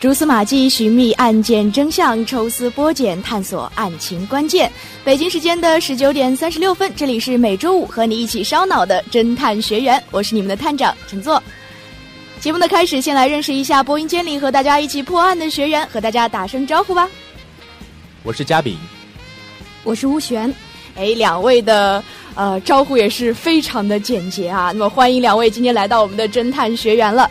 [0.00, 4.72] 蛛丝马迹，寻觅案件真相；抽丝剥茧，探索案情关键。
[5.04, 11.42] 北京时间的十九点三十六分，这里是每周五和你一起烧脑的侦探学员，我是你们的探长陈作。
[12.40, 17.06] 节目的开始，先来认识一下播音间里和大家一起破案的学员，和大家打声招呼吧。
[18.22, 18.78] 我是嘉炳，
[19.84, 20.50] 我是吴璇。
[20.96, 22.02] 哎，两位的
[22.34, 24.70] 呃招呼也是非常的简洁啊。
[24.72, 27.30] 那么欢迎两位今天来到我们的侦探学员了。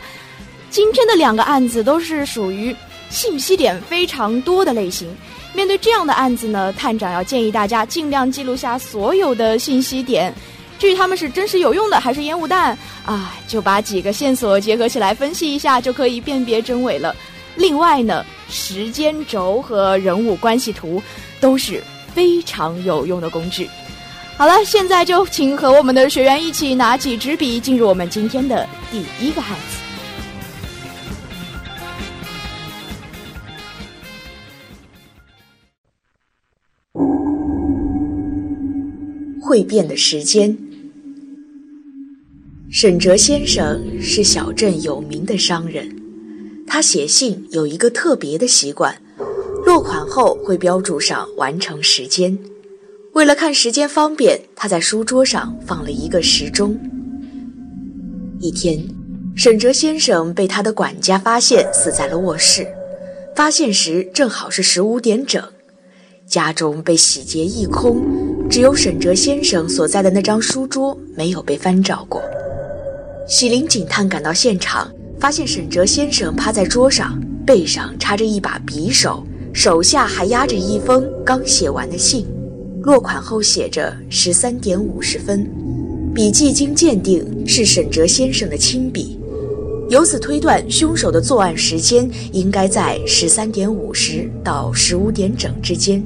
[0.70, 2.75] 今天的两个案子都是属于
[3.09, 5.16] 信息点非常多的类型。
[5.53, 10.34] 面对这样的案子呢，探长要建议大家尽量记录下所有的信息点。
[10.78, 17.14] 至于他们是真实有用的还是烟雾弹啊，就把几个线索结合起来分析一下，就可以辨别真伪了。
[17.56, 21.02] 另外呢，时间轴和人物关系图
[21.42, 23.67] 都是非常有用的工具。
[24.38, 29.78] 好了，现在就请和我们的学员一起拿起纸笔，进入我们今天的第一个案子。
[39.50, 40.55] 会变的时间。
[42.69, 45.90] 沈哲先生是小镇有名的商人，
[46.68, 48.96] 他写信有一个特别的习惯，
[49.66, 52.38] 落款后会标注上完成时间。
[53.13, 56.79] 为了看时间方便，他在书桌上放了一个时钟。
[58.40, 58.88] 一天，
[59.35, 62.68] 沈哲先生被他的管家发现死在了卧室，
[63.35, 65.44] 发现时正好是十五点整，
[66.28, 68.28] 家中被洗劫一空。
[68.49, 72.19] 只有沈哲先生所在的那张书桌没有被翻找过。
[73.27, 79.23] 喜林警探赶到现场，发现沈哲先生趴在桌上，背上插着一把匕首，
[79.53, 82.25] 手下还压着一封刚写完的信，
[82.81, 85.47] 落款后写着十三点五十分，
[86.16, 89.19] 笔迹经鉴定是沈哲先生的亲笔，
[89.89, 96.03] 由此推断凶手的作案时间应该在十三点五十到十五点整之间。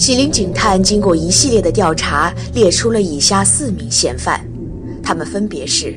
[0.00, 4.42] 喜林警探经过一系列的调查，列出了以下四名嫌犯，
[5.02, 5.94] 他们分别是：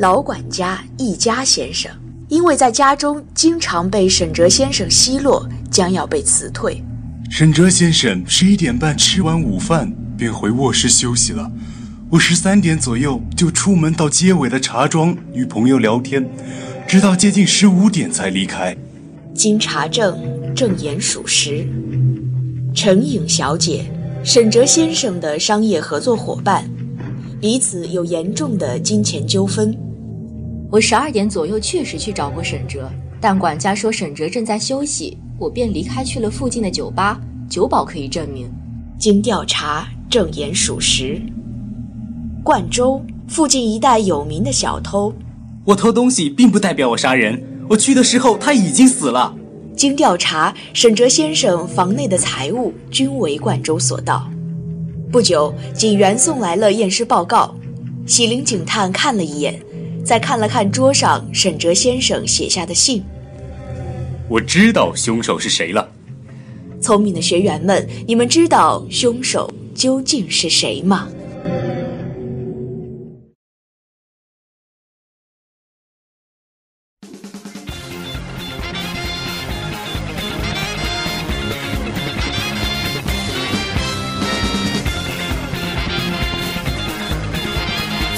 [0.00, 1.90] 老管家易家先生，
[2.28, 6.84] 因为在家中经常被沈哲先生奚落，将要被辞退。
[7.30, 11.50] 沈哲先生十一点半吃完午饭便回卧室休息了，
[12.10, 16.28] 我十三点左右就出门到街尾的茶庄与朋友聊天，
[16.86, 18.76] 直到接近十五点才离开。
[19.34, 21.66] 经查证，证言属实。
[22.72, 23.84] 陈颖小姐，
[24.22, 26.70] 沈哲先生的商业合作伙伴，
[27.40, 29.76] 彼此有严重的金钱纠纷。
[30.70, 32.88] 我十二点左右确实去找过沈哲，
[33.20, 38.48] 但管家说沈哲正在休息，我便离开去了附近的酒吧，酒保可以证明。
[38.96, 41.20] 经调查，证言属实。
[42.44, 45.12] 冠州附近一带有名的小偷，
[45.64, 49.34] 我偷东西并不代表我杀人，我去的时候他已经死了。
[49.80, 54.30] 经调查，沈哲先生房内的财物均为冠州所盗。
[55.10, 57.56] 不久，警员送来了验尸报告。
[58.04, 59.58] 喜林警探看了一眼，
[60.04, 63.02] 再看了看桌上沈哲先生写下的信。
[64.28, 65.88] 我知道凶手是谁了。
[66.82, 71.08] 聪明的学员们，你们知道凶手究竟是谁吗？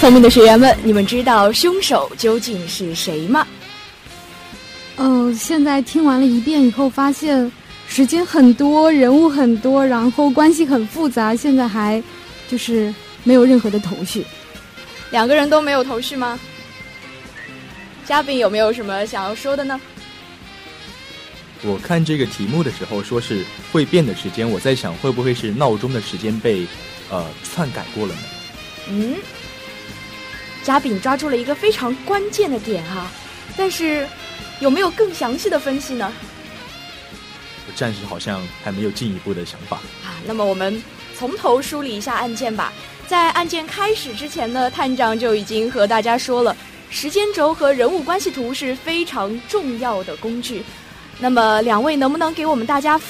[0.02, 3.46] 聪明的学员们，你们知道凶手究竟是谁吗？
[4.96, 7.52] 嗯，现在听完了一遍以后，发现
[7.86, 12.02] 时间很多，人物很多，然后关系很复杂，现在还
[12.48, 14.26] 就是没有任何的头绪。
[15.12, 16.36] 两个人都没有头绪吗？
[18.04, 19.80] 嘉宾有没有什么想要说的呢？
[21.62, 26.66] 我看这个题目的时候说是会变的时间，我在想会不会是闹钟的时间被
[27.08, 28.20] 呃篡改过了呢？
[28.88, 29.14] 嗯。
[30.62, 33.10] 嘉宾抓住了一个非常关键的点哈，
[33.56, 34.06] 但是
[34.60, 36.12] 有没有更详细的分析呢？
[37.66, 39.76] 我暂时好像还没有进一步的想法。
[40.04, 40.82] 啊，那么我们
[41.18, 42.72] 从头梳理一下案件吧。
[43.08, 46.56] 在案件开始之前呢，探长就已经和大家说了，
[46.90, 50.62] 时间轴和人物关系图是非常重要的工具。
[51.18, 53.00] 那么两位能不能给我们大家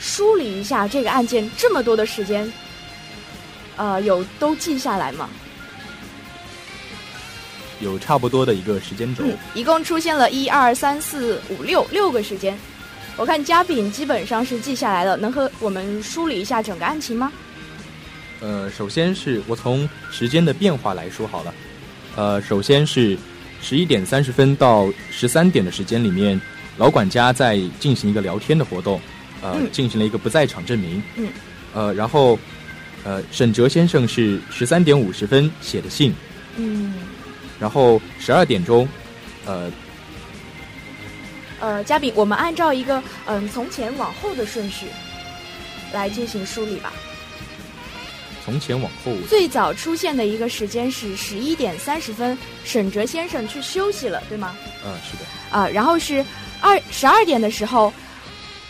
[0.00, 2.50] 梳理一下这个案件这么多的时间？
[3.76, 5.28] 呃，有都记下来吗？
[7.80, 12.56] 有差不多的一个时间轴，嗯，一共出现了一二三四五六六个时间。
[13.16, 17.32] 我看嘉宾基本上是记下来了，能和我们梳理一下整个案情吗？
[18.40, 21.54] 呃，首先是我从时间的变化来说好了。
[22.14, 23.16] 呃，首先是
[23.62, 26.38] 十一点三十分到十三点的时间里面，
[26.76, 29.00] 老管家在进行一个聊天的活动，
[29.40, 31.02] 呃，嗯进行了一个不在场证明。
[31.16, 31.28] 嗯。
[31.74, 32.38] 呃，然后，
[33.04, 36.14] 呃，沈哲先生是十三点五十分写的信，
[36.56, 36.94] 嗯，
[37.58, 38.86] 然后十二点钟，
[39.46, 39.70] 呃，
[41.60, 44.86] 呃，嘉宾，我们按照一个嗯从前往后的顺序
[45.92, 46.92] 来进行梳理吧。
[48.44, 54.54] 从前往后，最早出现的一个时间是十一点三十分，沈哲先生去休息了，对吗？
[54.84, 56.24] 嗯，是的，啊，然后是
[56.60, 57.92] 二十二点的时候，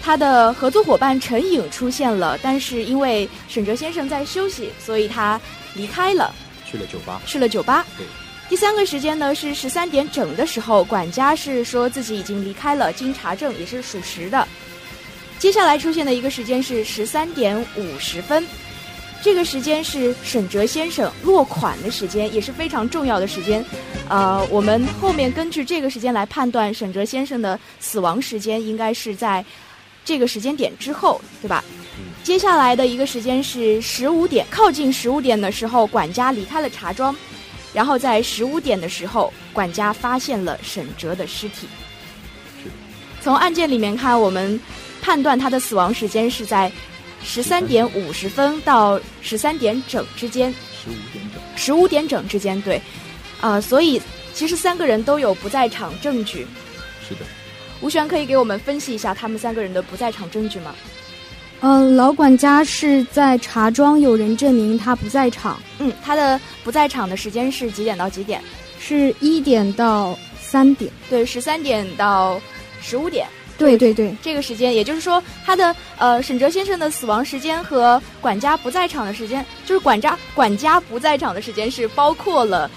[0.00, 5.38] 他的合作伙伴陈颖出现了，但是因为沈哲先生在休息，所以他
[5.74, 6.34] 离开了，
[6.64, 7.20] 去了酒吧。
[7.26, 7.84] 去了酒吧。
[7.98, 8.06] 对。
[8.48, 14.46] 第三个时间呢是十三点整的时候，管家是说自己已经离开了，经查证也是属实的。
[15.38, 18.46] 接下来出现的一个时间是十三点五十分，
[19.20, 23.64] 这个时间是沈哲先生落款的时间，也是非常重要的时间。
[24.08, 29.44] 呃，我们后面根据这个时间来判断沈哲先生的死亡时间，应该是在
[30.04, 31.64] 这个时间点之后，对吧？
[32.22, 37.14] 接下来的一个时间是十五点，靠近十五点的时候，管家离开了茶庄，
[37.76, 41.68] 然后在十五点的时候，管家发现了沈哲的尸体。
[43.20, 44.58] 从案件里面看，我们
[45.02, 46.72] 判断他的死亡时间是在
[47.22, 51.42] 十三点五十分到十三点整之间，十五点整。
[51.54, 52.80] 十五点整之间，对，
[53.42, 54.00] 啊、所以
[54.32, 56.46] 其实三个人都有不在场证据。
[57.06, 57.26] 是的，
[57.82, 60.74] 吴璇可以给我们分析一下他们三个人的不在场证据吗？
[61.60, 68.40] 嗯、老管家是在茶庄有人证明他不在场，嗯，他的不在场的时间是几点到几点？
[68.78, 70.92] 是一点到三点。
[71.08, 72.40] 对，十三点到
[72.80, 73.26] 十五点
[73.58, 82.70] 对对对，这个时间，也就是说，他的呃沈哲先生的死亡时间和管家不在场的时间，就是管家管家不在场的时间是包括了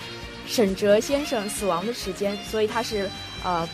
[0.48, 3.10] 沈哲先生死亡的时间，所以他是
[3.44, 3.68] 呃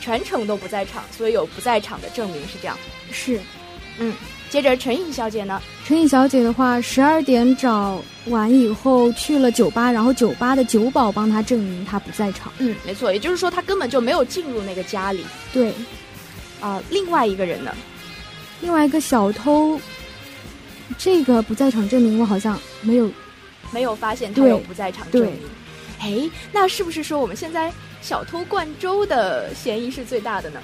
[0.00, 2.78] 全程都不在场，所以有不在场的证明是这样。
[3.10, 3.40] 是。
[4.50, 12.52] 接着陈颖小姐呢，陈颖小姐的话，十二点找完以后去了酒吧，然后酒吧的酒保帮她证明她不在场。
[12.58, 15.24] 嗯，没错，也就是说她根本就没有进入那个家里。
[15.52, 15.72] 对，
[16.60, 17.74] 啊、另外一个人呢，
[18.60, 19.80] 另外一个小偷，
[20.98, 23.10] 这个不在场证明我好像没有。
[23.70, 25.32] 没有发现他有不在场证明。
[25.98, 27.72] 哎，那是不是说我们现在
[28.02, 30.60] 小偷灌粥的嫌疑是最大的呢？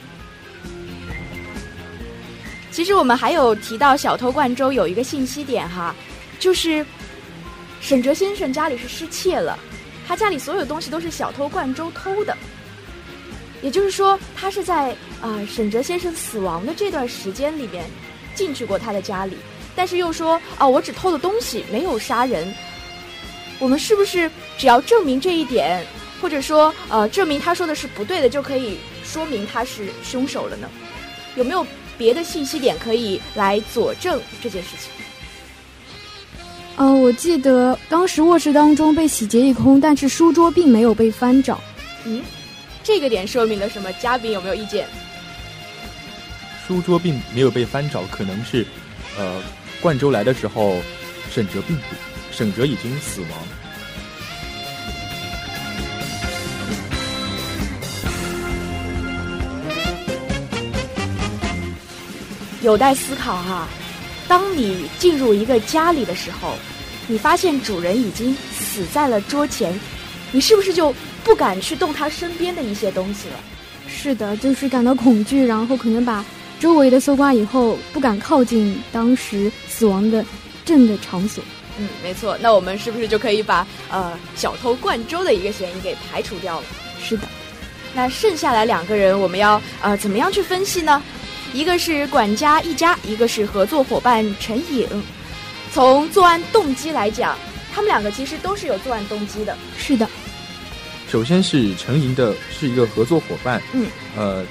[2.70, 5.94] 其实我们还有提到小偷灌粥有一个信息点哈，
[6.38, 6.84] 就是
[7.80, 9.58] 沈哲先生家里是失窃了，
[10.06, 12.36] 他家里所有东西都是小偷灌粥偷的。
[13.60, 17.84] 也就是说，他是在呃沈哲先生死亡的这段时间里面
[18.34, 19.36] 进去过他的家里，
[19.74, 22.54] 但是又说啊、我只偷了东西，没有杀人。
[23.58, 25.84] 我们是不是只要证明这一点，
[26.22, 30.70] 或者说呃证明他说的是不对的，就可以说明他是凶手了呢？
[31.34, 31.66] 有没有
[31.98, 34.90] 别的信息点可以来佐证这件事情？
[36.76, 41.60] 呃，我记得当时卧室当中被洗劫一空，但是书桌并没有被翻找。
[42.04, 42.22] 嗯，
[42.84, 43.92] 这个点说明了什么？
[43.94, 44.86] 嘉宾有没有意见？
[46.66, 48.64] 书桌并没有被翻找，可能是，
[49.18, 49.42] 呃，
[49.80, 50.76] 冠州来的时候，
[51.32, 51.82] 沈哲并不，
[52.30, 53.30] 沈哲已经死亡。
[62.68, 63.66] 有待思考哈、
[64.28, 66.52] 当你进入一个家里的时候，
[67.06, 69.80] 你发现主人已经死在了桌前，
[70.32, 70.94] 你是不是就
[71.24, 73.40] 不敢去动他身边的一些东西了？
[73.88, 76.22] 是的，就是感到恐惧，然后可能把
[76.60, 80.22] 周围的搜刮以后，不敢靠近当时死亡的
[80.66, 81.42] 镇的场所。
[81.78, 82.36] 嗯，没错。
[82.38, 86.66] 那我们是不是就可以把呃小偷灌粥的一个嫌疑给排除掉了？
[87.02, 87.26] 是的，
[87.94, 91.02] 那剩下来两个人，我们要呃怎么样去分析呢？
[91.52, 94.86] 一个是管家一家，一个是合作伙伴陈颖。
[95.72, 97.36] 从作案动机来讲，
[97.74, 99.56] 他们两个其实都是有作案动机的。
[99.76, 100.08] 是的，
[101.10, 103.86] 首先是陈莹的是一个合作伙伴，嗯，
[104.16, 104.44] 呃，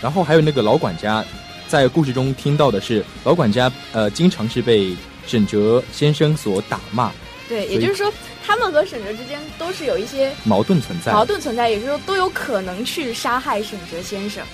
[0.00, 1.24] 然后还有那个老管家，
[1.68, 7.10] 在故事中听到的是老管家，呃，经常是被沈哲先生所打骂，
[7.48, 8.12] 对，也就是说，
[8.44, 11.12] 他们和沈哲之间都是有一些矛盾存在。
[11.12, 14.44] 矛盾存在，也就是说都有可能去杀害沈哲先生。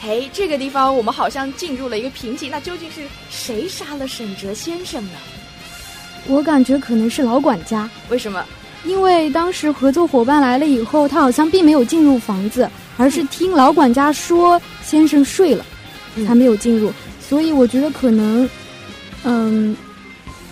[0.00, 5.12] 嘿，这个地方我们好像进入了一个瓶颈，那究竟是谁杀了沈哲先生呢？
[6.26, 8.44] 我感觉可能是老管家，为什么？
[8.84, 15.66] 因为当时合作伙伴来了以后，他好像并没有进入房子，而是听老管家说先生睡了，
[16.14, 16.92] 嗯才没有进入。
[17.20, 18.48] 所以我觉得可能，
[19.24, 19.76] 嗯，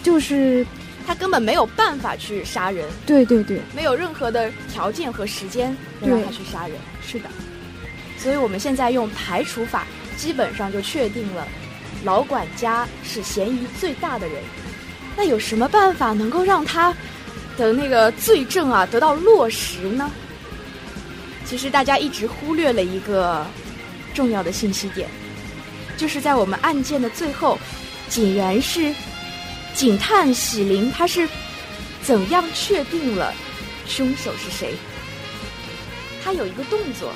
[0.03, 0.67] 就是
[1.07, 6.76] 他根本没有办法去杀人，对对对，没有任何的条件和时间让他去杀人。
[7.00, 7.29] 是的，
[8.26, 11.47] 所以我们现在用排除法，基本上就确定了
[12.02, 14.42] 老管家是嫌疑最大的人。
[15.16, 16.92] 那有什么办法能够让他
[17.56, 20.11] 的那个罪证啊得到落实呢？
[21.45, 23.47] 其实大家一直忽略了一个
[24.12, 25.09] 重要的信息点，
[25.97, 27.56] 就是在我们案件的最后，
[28.09, 28.92] 竟然是
[29.73, 31.28] 警探喜林他是
[32.02, 33.33] 怎样确定了
[33.87, 34.75] 凶手是谁？
[36.25, 37.12] 他有一个动作，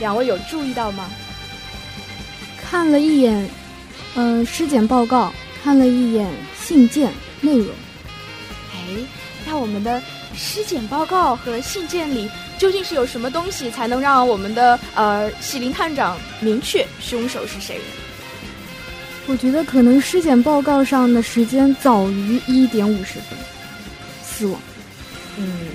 [0.00, 1.08] 两位有注意到吗？
[2.60, 3.48] 看了一眼，
[4.14, 6.28] 呃，尸检报告，看了一眼
[6.58, 7.68] 信件内容。
[8.72, 8.78] 哎，
[9.46, 10.02] 那我们的
[10.34, 17.84] 尸检报告和信件里究竟是有什么东西，才能让我们的呃喜林探长明确凶手是谁呢？
[19.26, 23.38] 我觉得可能尸检报告上的时间早于一点五十分
[24.24, 24.60] 死亡。
[25.36, 25.68] 嗯，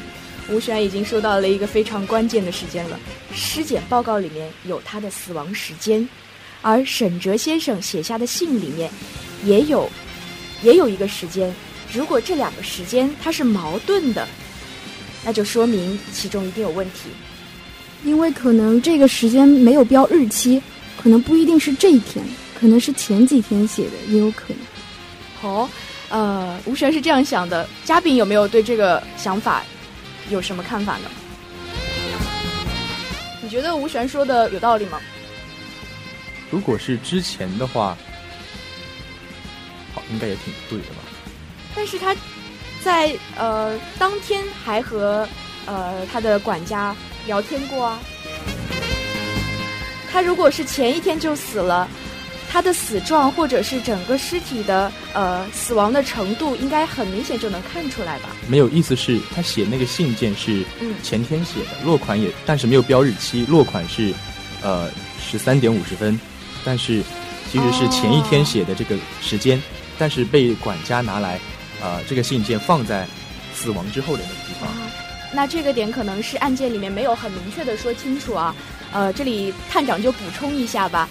[0.49, 2.99] 吴璇已经收到了一个非常关键的时间了，
[3.33, 6.07] 尸检报告里面有他的死亡时间，
[6.61, 8.89] 而沈哲先生写下的信里面
[9.43, 9.89] 也有
[10.61, 11.53] 也有一个时间。
[11.91, 14.27] 如果这两个时间它是矛盾的，
[15.23, 17.09] 那就说明其中一定有问题。
[18.03, 20.61] 因为可能这个时间没有标日期，
[21.01, 22.23] 可能不一定是这一天，
[22.59, 25.49] 可能是前几天写的，也有可能。
[25.49, 25.67] 哦，
[26.09, 29.63] 呃，吴璇是这样想的，嘉宾有没有对这个想法
[30.29, 31.09] 有什么看法呢？
[33.41, 34.99] 你觉得吴璇说的有道理吗？
[36.49, 37.97] 如果是之前的话，
[39.93, 41.01] 好，应该也挺对的吧？
[41.75, 42.15] 但是他
[42.83, 45.27] 在呃当天还和
[45.65, 46.95] 呃他的管家
[47.27, 47.99] 聊天过啊。
[50.11, 51.87] 他如果是前一天就死了，
[52.55, 58.29] 他的死状或者是整个尸体的呃死亡的程度，应该很明显就能看出来吧？
[58.47, 64.13] 没有，意思是他写那个信件是嗯前天写的，落款也，但是没有标日期，落款是
[64.63, 66.17] 呃十三点五十分，
[66.63, 67.03] 但是
[67.51, 69.61] 其实是前一天写的这个时间，
[69.97, 71.37] 但是被管家拿来
[71.81, 73.05] 呃这个信件放在
[73.53, 74.69] 死亡之后的那个地方。
[74.69, 74.89] 啊，
[75.33, 78.55] 那这个点可能是案件里面没有很明确的说清楚啊。
[78.93, 81.09] 呃，这里探长就补充一下吧。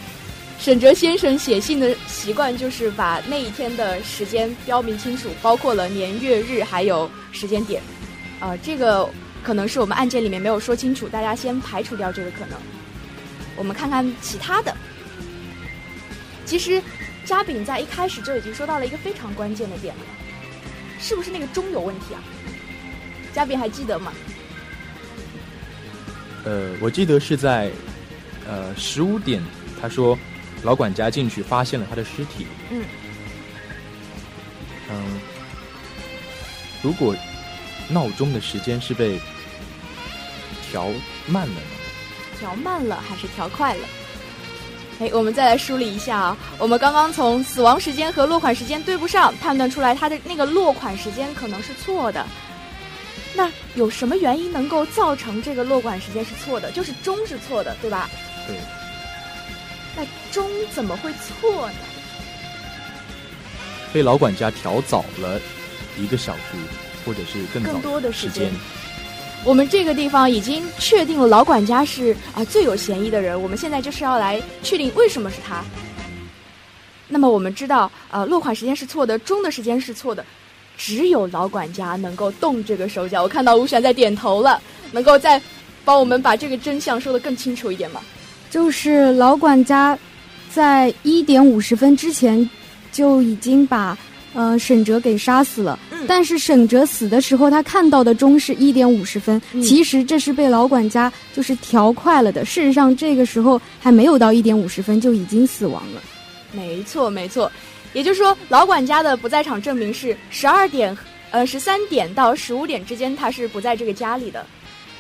[0.65, 7.83] 沈哲先生写信的习惯就是把那一天的时间标明清楚，包括了年月日还有时间点。
[8.41, 9.07] 呃，这个
[9.43, 12.59] 可能是我们案件里面没有说清楚，大家先排除掉这个可能。
[13.57, 14.75] 我们看看其他的。
[16.47, 16.83] 其实，
[17.27, 20.03] 嘉炳在一开始就已经说到了一个非常关键的点了，
[20.99, 22.25] 是不是那个钟有问题啊？
[23.35, 24.11] 嘉宾还记得吗？
[26.47, 27.71] 呃，我记得是在
[28.49, 29.43] 呃十五点，
[29.79, 30.19] 他说
[30.65, 32.47] 老管家进去发现了他的尸体。
[32.71, 32.85] 嗯
[34.91, 35.21] 嗯，
[36.83, 37.15] 如果
[37.89, 39.21] 闹钟的时间是被
[40.69, 40.89] 调
[41.27, 41.61] 慢了呢？
[42.39, 43.87] 调慢了还是调快了？
[45.01, 46.37] 哎，我们再来梳理一下啊。
[46.59, 52.27] 我们刚刚从死亡时间和落款时间对不上，判断出来他的那个落款时间可能是错的。
[53.35, 56.71] 那有什么原因能够造成这个落款时间是错的？
[56.73, 58.09] 就是钟是错的，对吧？
[58.47, 58.57] 对。
[60.35, 61.75] 那钟怎么会错呢？
[63.93, 65.41] 被老管家调早了
[65.97, 66.43] 一个小时，
[67.07, 68.51] 或者是更早更多的时时间。
[69.45, 75.63] 我们这个地方已经确定了老管家是啊、最有嫌疑的人，我们现在就是要来确定为什么是他。
[77.07, 80.27] 那么我们知道，呃，落款时间是错的，钟的时间是错的，
[80.77, 83.23] 只有老管家能够动这个手脚。
[83.23, 84.61] 我看到吴璇在点头了，
[84.91, 85.41] 能够再
[85.85, 88.01] 帮我们把这个真相说得更清楚一点吗？
[88.51, 89.97] 就是老管家
[90.55, 92.49] 在一点五十分之前
[92.93, 93.99] 就已经把
[94.35, 102.45] 呃沈哲给杀死了，嗯但是沈哲死的时候他看到的钟是一点五十分，嗯其实这是被老管家就是调快了的。
[102.45, 106.01] 事实上这个时候还没有到一点五十分就已经死亡了。
[106.53, 107.51] 没错，没错。
[107.93, 110.97] 也就是说，老管家的不在场证明是十二点，
[111.33, 114.47] 呃，十三点到十五点之间他是不在这个家里的，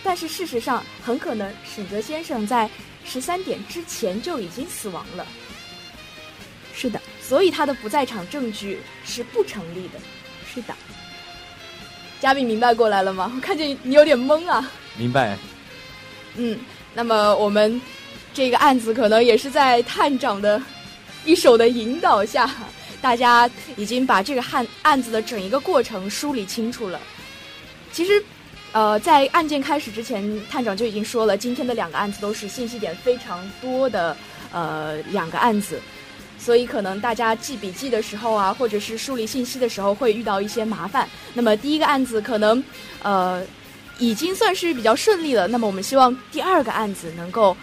[0.02, 2.68] 但是事实上很可能沈哲先生在
[3.04, 5.26] 十三点之前就已经死亡了。
[6.84, 9.98] 是的，所以他的不在场证据是不成立的。
[10.46, 10.74] 是的，
[12.20, 13.32] 嘉宾明白过来了吗？
[13.34, 14.70] 我看见你有点懵啊。
[14.98, 15.38] 明白。
[16.36, 16.58] 嗯，
[16.92, 17.80] 那么我们
[18.34, 20.62] 这个案子可能也是在探长的
[21.24, 22.50] 一手的引导下，
[23.00, 27.00] 大家已经把这个案案子的整一个过程梳理清楚了。
[27.92, 28.22] 其实，
[28.72, 34.14] 呃，在案件开始之前，探长就已经说了，今天的两个案子都是信息点非常多的
[34.52, 35.80] 呃两个案子，
[36.44, 41.08] 所以可能大家记笔记的时候啊，或者是梳理信息的时候会遇到一些麻烦。
[41.32, 42.62] 那么第一个案子可能
[43.02, 43.42] 呃。
[44.00, 45.46] 已经算是比较顺利了。
[45.46, 47.56] 那么我们希望第二个案子能够，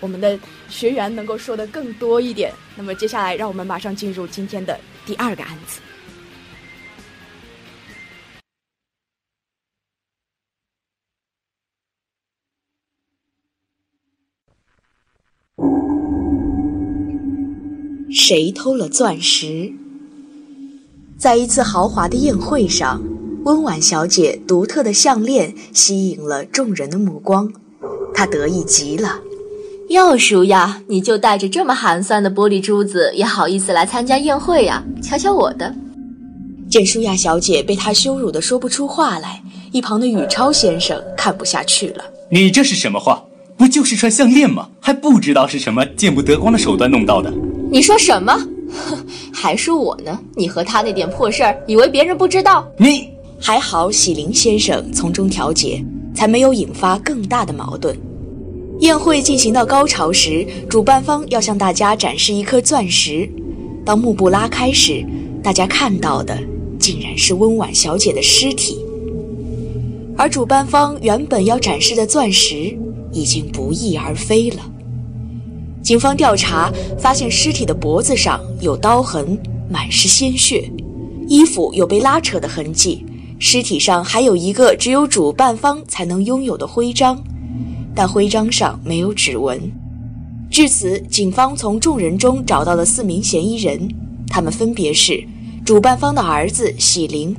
[0.00, 0.36] 我们的
[0.68, 2.52] 学员能够说的更多一点。
[2.74, 5.78] 那么接下来，让我们马上进入今天的第二个案子。
[18.28, 19.72] 谁偷了钻石？
[21.16, 23.00] 在一次豪华的宴会上。
[23.44, 27.50] 温婉小姐独特的项链吸引了众人的目光，
[28.12, 29.20] 她得意极了。
[29.88, 34.84] 要，舒亚，你就带着这么寒酸的玻璃珠子，也好意思来参加宴会呀？
[35.02, 35.74] 瞧瞧我的！
[36.68, 39.42] 见舒亚小姐被他羞辱的说不出话来，
[39.72, 42.04] 一旁的宇超先生看不下去了。
[42.30, 43.24] 你这是什么话？
[43.56, 44.68] 不就是串项链吗？
[44.80, 47.32] 还不知道是什么见不得光的手段弄到的？
[47.70, 48.32] 你说什么？
[48.70, 48.98] 哼，
[49.32, 50.18] 还说我呢？
[50.34, 52.66] 你和他那点破事儿，以为别人不知道？
[52.78, 53.08] 你。
[53.40, 57.96] 还好，喜林先生从中调解，才没有引发更大的矛盾。
[58.80, 63.28] 宴会进行到高潮时，主办方要向大家展示一颗钻石。
[63.84, 65.04] 当幕布拉开时，
[65.42, 66.36] 大家看到的
[66.80, 68.84] 竟然是温婉小姐的尸体。
[70.16, 72.76] 而主办方原本要展示的钻石
[73.12, 74.56] 已经不翼而飞了。
[75.82, 79.38] 警方调查发现，尸体的脖子上有刀痕，
[79.70, 80.70] 满是鲜血，
[81.26, 83.04] 衣服有被拉扯的痕迹。
[83.38, 87.22] 尸体上还有一个只有主办方才能拥有的徽章，
[87.94, 89.60] 但徽章上没有指纹。
[90.50, 93.88] 至此，警方从众人中找到了四名嫌疑人，
[94.26, 95.22] 他们分别是
[95.64, 97.36] 主办方的儿子喜林，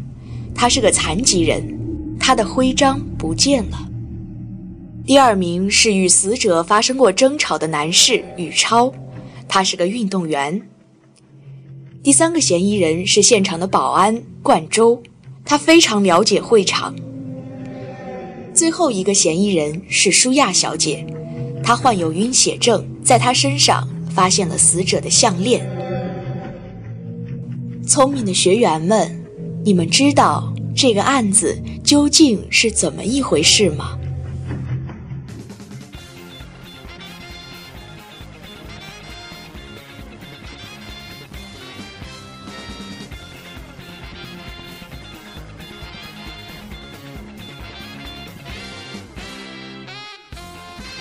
[0.56, 1.78] 他是个残疾人，
[2.18, 3.89] 他的徽章不见了；
[5.10, 8.94] 第二名是与死者发生过争吵的男士宇超，
[9.48, 10.62] 他是个运动员；
[12.04, 15.02] 第三个嫌疑人是现场的保安冠周。
[15.44, 16.96] 他非常了解会场。
[18.54, 21.04] 最后一个嫌疑人是舒亚小姐，
[21.64, 25.68] 她患有晕血症，在她身上发现了死者的项链。
[27.84, 29.26] 聪明的学员们，
[29.66, 33.98] 你们知道这个案子究竟是怎么一回事吗？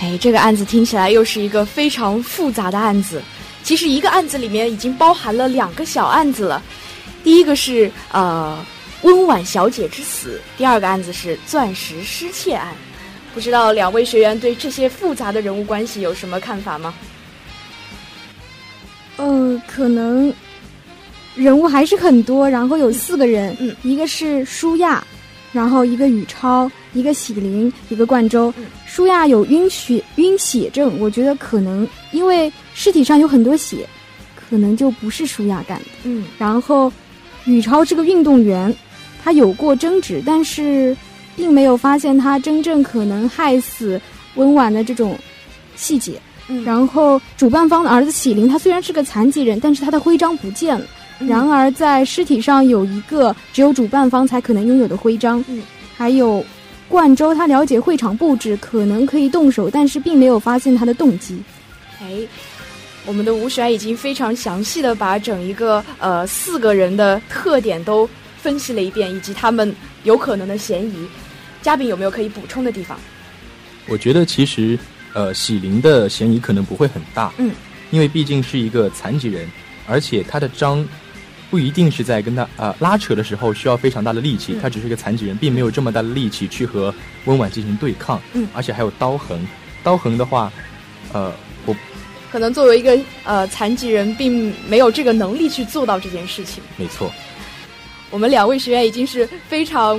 [0.09, 3.21] 哎，这个案子听起来又是一个非常复杂的案子。
[3.63, 6.63] 其实一个案子里面已经包含了两个小案子了。
[7.23, 8.59] 第一个是呃
[9.03, 12.73] 温婉小姐之死，第二个案子是钻石失窃案。
[13.35, 16.95] 不知道两位学员对这些复杂的人物关系有什么看法吗？
[19.19, 20.33] 呃，可能
[21.35, 25.07] 人物还是很多，然后有四个人，嗯，一个是舒亚，
[25.53, 26.71] 然后一个宇超。
[26.95, 28.53] 一个喜灵，一个冠周。
[28.87, 33.87] 舒亚有晕血晕血症，我觉得可能因为尸体上有很多血，
[34.35, 35.85] 可能就不是舒亚干的。
[36.05, 36.91] 嗯，然后
[37.45, 38.75] 宇超是个运动员，
[39.23, 40.97] 他有过争执，但是
[41.37, 44.01] 并没有发现他真正可能害死
[44.37, 45.17] 温婉的这种
[45.77, 46.21] 细节。
[46.49, 50.87] 嗯，然后主办方的儿子喜灵，他虽然是个残疾人，但是他的徽章不见了。
[51.27, 55.45] 然而在尸体上有一个只有主办方才可能拥有的徽章。
[55.49, 55.63] 嗯，
[55.97, 56.45] 还有。
[56.91, 61.39] 冠州他了解会场布置，可能可以动手，但是并没有发现他的动机。
[62.01, 62.07] 哎，
[63.05, 69.71] 我们的吴璇已经非常详细的把整一个呃四个人的特点都分析了一遍，以及他们
[70.05, 71.07] 有可能的嫌疑。
[71.61, 72.99] 嘉宾有没有可以补充的地方？
[73.87, 74.79] 我觉得其实
[75.13, 77.51] 呃喜林的嫌疑可能不会很大，嗯，
[77.91, 79.47] 因为毕竟是一个残疾人，
[79.87, 80.83] 而且他的章。
[81.51, 88.21] 不一定是在跟他呃拉扯的时候需要非常大的力气，他只是个残疾人，并没有这么大的力气去和温婉进行对抗。
[88.35, 89.47] 嗯，而且还有刀痕，
[89.83, 90.53] 刀痕的话，
[91.13, 91.33] 呃，
[91.65, 91.75] 我
[92.31, 96.63] 可能作为一个呃残疾人，并没有这个能力去做到这件事情。
[96.77, 97.11] 没错，
[98.11, 99.99] 我们两位学员已经是非常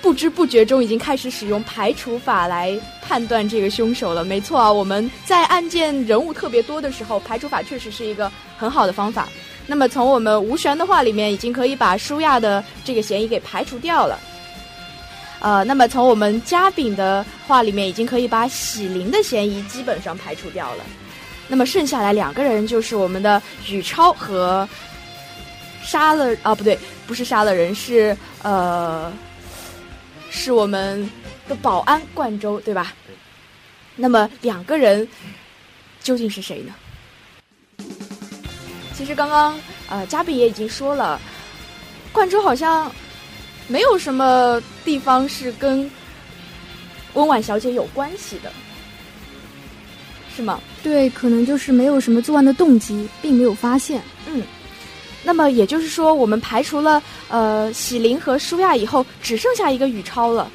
[0.00, 4.24] 不知不觉中已经开始使用排除法来判断这个凶手了。
[4.24, 9.28] 没错啊，我们在案件人物特别多的时候，排除法确实是一个很好的方法。
[9.66, 14.18] 那么从我们吴璇的话里面，已经可以把舒亚的这个嫌疑给排除掉了。
[15.40, 20.84] 呃，那么从我们嘉炳的话里面，已经可以把喜林的嫌疑基本上排除掉了。
[21.48, 24.68] 那么剩下来两个人就是我们的宇超和
[25.82, 29.12] 杀了啊，不对，不是杀了人，是呃，
[30.30, 31.08] 是我们
[31.48, 32.92] 的保安冠州，对吧？
[33.94, 35.06] 那么两个人
[36.02, 36.74] 究竟是谁呢？
[38.96, 41.20] 其实刚刚呃，嘉宾也已经说了，
[42.12, 42.90] 冠州好像
[43.68, 45.90] 没有什么地方是跟
[47.12, 48.50] 温婉小姐有关系的，
[50.34, 50.60] 是吗？
[50.82, 54.00] 对，可能就是没有什么作案的动机，并没有发现。
[54.26, 54.42] 嗯，
[55.22, 60.50] 那么也就是说，我们排除了呃喜林和舒亚以后，只剩下一个宇超了。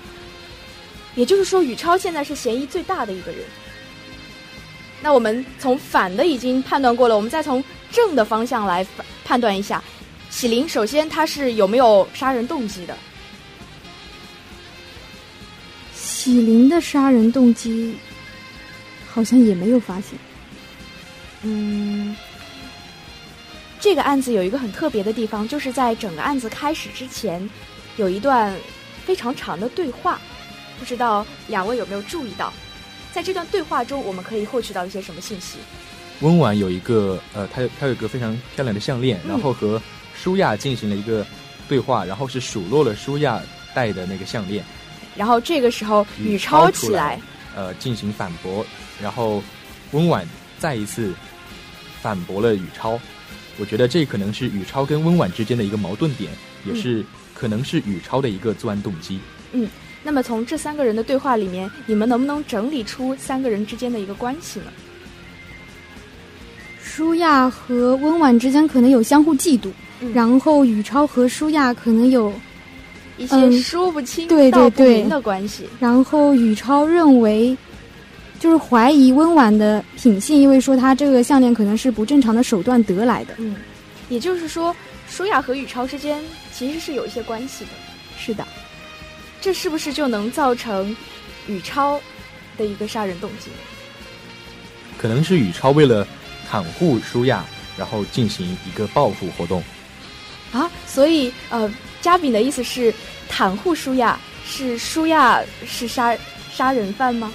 [1.15, 3.41] 也就是说，宇超现在是嫌疑最大的一个人。
[5.01, 8.85] 那我们从反的已经判断过了，我们再从正的方向来
[9.23, 9.83] 判断一下，
[10.29, 12.97] 喜林首先他是有没有杀人动机的？
[15.93, 17.95] 喜林的杀人动机
[19.11, 20.17] 好像也没有发现。
[21.41, 22.15] 嗯，
[23.79, 27.49] 这个案子有一个很特别的地方，就是在整个案子开始之前，
[27.97, 28.55] 有一段
[29.03, 30.21] 非常长的对话，
[30.77, 32.53] 不知道两位有没有注意到？
[33.11, 35.57] 在这段对话中，我们可以获取到一些什么信息？
[36.21, 39.81] 温婉有一个呃，她她有一个非常漂亮的项链，然后和
[40.15, 41.25] 舒亚进行了一个
[41.67, 43.41] 对话，然后是数落了舒亚
[43.75, 44.63] 戴的那个项链。
[45.15, 47.19] 然后这个时候，宇超起来，
[47.55, 48.65] 呃，进行反驳，
[49.01, 49.43] 然后
[49.91, 50.25] 温婉
[50.57, 51.13] 再一次
[52.01, 52.99] 反驳了宇超。
[53.59, 56.31] 我觉得这可能是宇超跟温婉之间的一个矛盾点，
[56.65, 57.03] 也是
[57.33, 59.19] 可能是宇超的一个作案动机。
[59.51, 59.67] 嗯。
[60.03, 64.65] 那么从这三个人的对话里面，你们能不能整理出三个人之间的一个关系呢？
[66.93, 69.71] 舒亚和温婉之间可能有相互嫉妒，
[70.13, 72.33] 然后宇超和舒亚可能有
[73.15, 75.69] 一些说不清道不明的关系。
[75.79, 77.55] 然后宇超认为，
[78.41, 83.35] 就是怀疑温婉的品性，因为说他这个项链可能是不正常的手段得来的。
[83.37, 83.55] 嗯，
[84.09, 84.75] 也就是说，
[85.07, 87.71] 舒亚和宇超之间其实是有一些关系的。
[88.17, 88.45] 是的。
[89.39, 90.93] 这是不是就能造成
[91.47, 91.97] 宇超
[92.57, 93.49] 的一个杀人动机？
[94.97, 96.05] 可能是宇超为了
[96.51, 97.45] 袒护舒亚，
[97.77, 99.63] 然后进行一个报复活动。
[100.51, 102.93] 啊，所以呃，嘉炳的意思是
[103.31, 106.17] 袒护舒亚，是舒亚是杀
[106.53, 107.31] 杀人犯吗？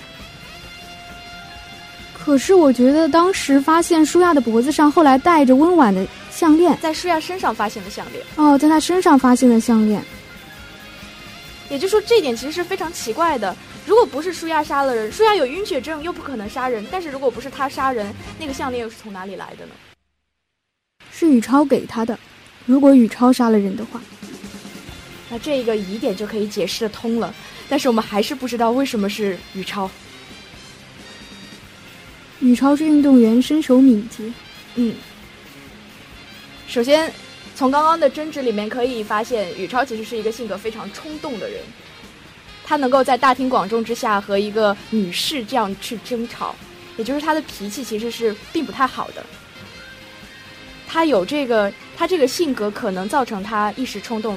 [2.12, 8.22] 可是我觉得当时发现舒亚的脖子上后来戴着温婉的项链，在舒亚身上发现的项链。
[8.34, 10.02] 哦，在他身上发现的项链。
[11.70, 13.56] 也就是说，这一点其实是非常奇怪的。
[13.86, 16.84] 如果不是舒亚杀了人，舒亚有晕血症，又不可能杀人。
[16.90, 19.72] 但是如果不是他杀人，那个项链又是从哪里来的呢？
[21.12, 22.18] 是宇超给他的。
[22.66, 24.02] 如果宇超杀了人的话，
[25.30, 27.32] 那这个疑点就可以解释得通了。
[27.68, 29.88] 但是我们还是不知道为什么是宇超。
[32.40, 34.32] 宇超是运动员，身手敏捷。
[34.74, 34.94] 嗯，
[36.66, 37.12] 首先。
[37.54, 41.62] 从刚刚的争执里面可以发现，宇超其实是一个性格非常冲动的人。
[42.68, 46.54] 他能够在大庭广众之下和一个女士这样去争吵，
[46.96, 49.24] 也就是他的脾气其实是并不太好的。
[50.88, 54.36] 他有这个，他这个性格可能造成他一时冲动，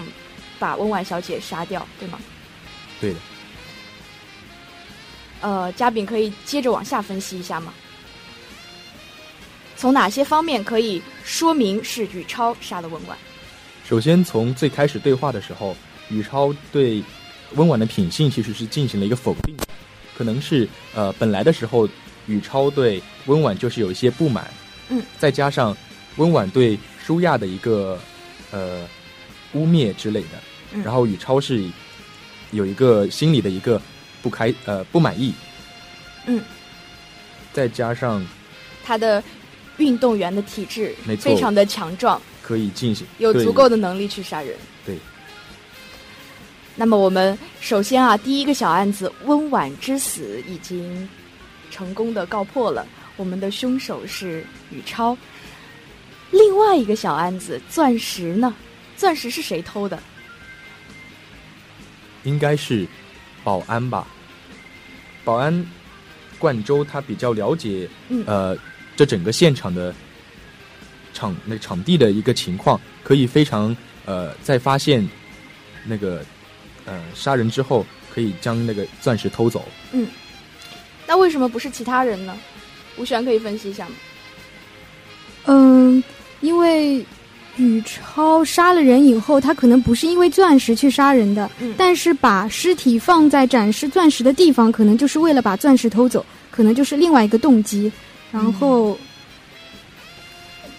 [0.60, 2.20] 把温婉小姐杀掉，对吗？
[3.02, 3.20] 对的。
[5.42, 7.74] 呃，嘉炳可以接着往下分析一下吗？
[9.76, 13.18] 从哪些方面可以说明是宇超杀了温婉？
[13.88, 15.76] 首先，从最开始对话的时候，
[16.10, 17.02] 宇超对
[17.56, 19.56] 温婉的品性其实是进行了一个否定，
[20.18, 21.88] 可能是呃本来的时候，
[22.28, 24.52] 宇超对温婉就是有一些不满，
[24.90, 25.76] 嗯，再加上
[26.18, 28.00] 温婉对舒亚的一个
[28.52, 28.88] 呃
[29.54, 31.64] 污蔑之类的，然后宇超是
[32.52, 33.82] 有一个心里的一个
[34.22, 35.34] 不开呃不满意，
[36.26, 36.42] 嗯，
[37.54, 38.26] 再加上
[38.84, 39.24] 他的。
[39.78, 44.54] 运动员的体质非常的强壮，可以进行有足够的能力去杀人。
[44.86, 44.98] 对。
[46.80, 51.10] 那么我们首先啊，第一个小案子温婉之死已经
[51.70, 52.88] 成功的告破了，
[53.18, 55.18] 我们的凶手是宇超。
[56.32, 58.56] 另外一个小案子钻石呢？
[58.96, 60.00] 钻石是谁偷的？
[62.24, 62.88] 应该是
[63.44, 64.08] 保安吧。
[65.26, 65.66] 保安
[66.38, 67.90] 冠州他比较了解，
[68.26, 68.58] 呃。
[68.96, 69.96] 这整个现场的
[71.14, 73.74] 场那场地的一个情况，可以非常
[74.06, 75.08] 呃，在发现
[75.86, 76.22] 那个
[76.90, 79.64] 呃杀人之后，可以将那个钻石偷走。
[79.92, 80.08] 嗯，
[81.06, 82.36] 那为什么不是其他人呢？
[82.98, 83.92] 吴璇可以分析一下吗？
[85.46, 86.04] 嗯，
[86.42, 87.06] 因为
[87.58, 97.92] 宇超杀了人以后，他可能不是因为钻石去杀人的，嗯但是把尸体放在展示钻石的地方，可能就是为了把钻石偷走，可能就是另外一个动机。
[98.32, 98.98] 然后，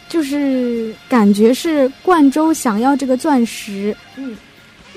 [0.09, 4.37] 就是感觉是冠州想要这个钻石，嗯，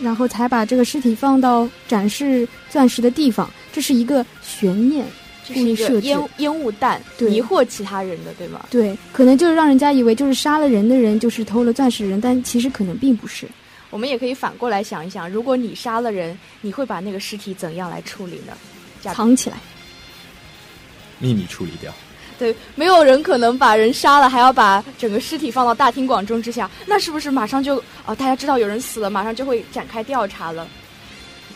[0.02, 5.06] 然后才把这个尸体放到展示钻石的地方，这是一个悬念。
[5.46, 8.66] 这是一个故意设置烟烟雾弹，对迷惑其他人的，对吗？
[8.70, 13.46] 对，可能就是让人家以为就是杀了人的人就是偷了钻石人，但其实可能并不是。
[13.90, 18.54] 我们也可以反过来想一想，如果你杀了人，你会把那个尸体怎样来处理呢？
[19.14, 19.58] 藏起来。
[21.20, 21.94] 秘密处理掉。
[22.38, 30.68] 对，没有人可能把人杀了，还要把整个尸体放到大庭广众之下，那是不是马上就哦，大家知道有人死了，马上就会展开调查了？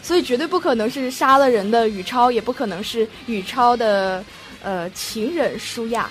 [0.04, 4.24] 所以绝对不可能是杀了人的宇超，也不可能是宇超的
[4.64, 6.10] 呃情人舒亚。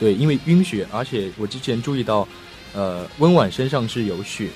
[0.00, 2.26] 对，因为晕血，而且我之前注意到，
[2.74, 4.48] 呃，温婉身上是有血，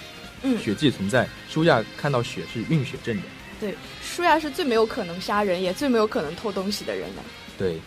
[0.43, 1.29] 嗯，血迹存在。
[1.49, 3.23] 舒亚看到血是晕血症的。
[3.61, 7.23] 对，舒亚是最没有可能杀人，也最没有可能偷东西的人了。
[7.57, 7.79] 对，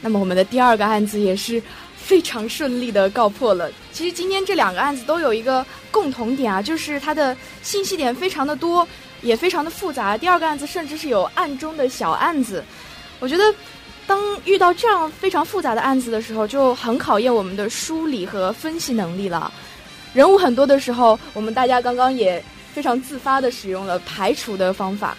[0.00, 1.62] 那么我们的第二个案子也是
[1.96, 3.70] 非常顺利的告破了。
[3.92, 8.86] 其实今天这两个案子都有一个共同点啊，就是它的信息点非常的多，
[9.22, 10.16] 也非常的复杂。
[10.16, 12.64] 第二个案子甚至是有暗中的小案子。
[13.18, 13.54] 我觉得，
[14.06, 19.52] 当遇到这样非常复杂的案子的时候，就很考验我们的梳理和分析能力了。
[20.14, 25.16] 人物很多的时候，我们大家刚刚也非常自发的使用了排除的方法。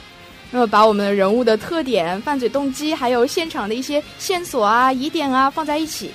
[0.51, 6.11] 那么把我们人物的特点、犯罪动机，还有现场的一些线索啊、疑点啊放在一起，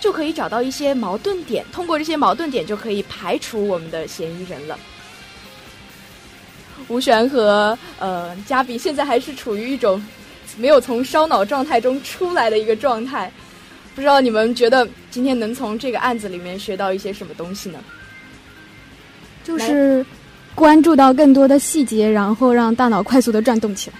[0.00, 1.64] 就可以找到一些矛盾点。
[1.72, 4.78] 通过这些矛盾点，就可以排除我们的嫌疑人了。
[6.88, 10.04] 吴璇和呃嘉比现在还是处于一种
[10.56, 13.30] 没有从烧脑状态中出来的一个状态，
[13.94, 17.78] 不知道你们觉得今天能从这个案子里面学到一些什么东西呢？
[19.44, 20.04] 就是
[20.60, 23.96] 关注到更多的细节，然后让大脑快速的转动起来。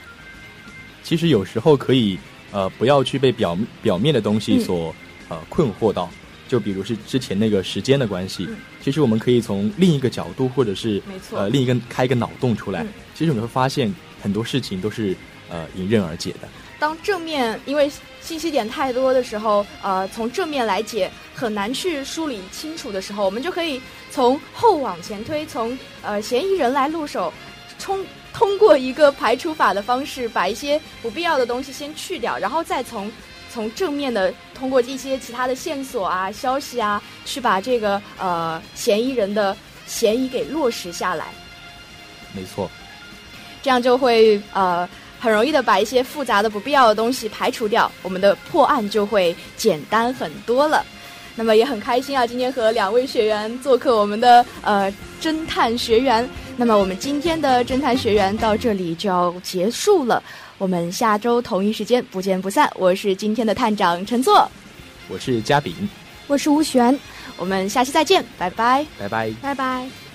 [1.03, 2.19] 其实有时候可以
[2.53, 4.95] 呃不要去被表表面的东西嗯所、
[5.31, 6.11] 呃困惑到，
[6.49, 15.17] 就比如是之前那个时间的关系，嗯其实我们可以从另一个角度或者是呃另一个开一个脑洞出来，嗯其实我们会发现很多事情都是
[15.49, 16.49] 呃迎刃而解的。
[16.79, 23.81] 当正面因为信息点太多的时候，呃，从正面来解很难去梳理清楚的时候，我们就可以
[24.11, 27.33] 从后往前推，从呃嫌疑人来入手，
[27.79, 33.11] 冲通过一个排除法的方式，把一些不必要的东西先去掉，然后再从
[33.53, 39.57] 从正面的通过一些其他的线索啊、消息啊，去把这个呃嫌疑人的
[39.87, 41.27] 嫌疑给落实下来。
[42.33, 42.71] 没错，
[43.61, 44.89] 这样就会呃
[45.21, 50.85] 很容易的把一些复杂的不必要的东西排除掉，我们的破案就会简单很多了。
[51.37, 56.29] 那么也很开心啊，今天和两位学员做客我们的呃侦探学员。
[56.57, 60.23] 那么我们今天的侦探学员到这里就要结束了，
[60.59, 62.71] 我们下周同一时间不见不散。
[62.77, 64.51] 我是今天的探长陈作，
[65.09, 65.73] 我是嘉炳，
[66.27, 66.99] 我是吴璇，
[67.39, 68.85] 我们下期再见，拜拜。
[68.99, 69.31] 拜拜。
[69.41, 70.10] 拜拜。